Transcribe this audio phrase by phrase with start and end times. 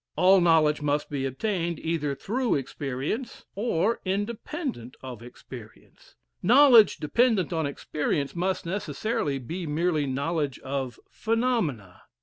[0.15, 6.15] All knowledge must be obtained either through experience or independent of experience.
[6.41, 12.01] Knowledge dependent on experience must necessarily be merely knowledge of phenomena.